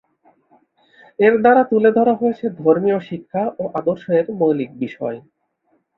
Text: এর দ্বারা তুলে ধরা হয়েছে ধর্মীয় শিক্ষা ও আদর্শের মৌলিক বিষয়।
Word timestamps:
এর 1.19 1.33
দ্বারা 1.41 1.63
তুলে 1.71 1.89
ধরা 1.97 2.13
হয়েছে 2.15 2.45
ধর্মীয় 2.59 2.99
শিক্ষা 3.09 3.43
ও 3.57 3.73
আদর্শের 3.79 4.25
মৌলিক 4.39 4.71
বিষয়। 4.83 5.17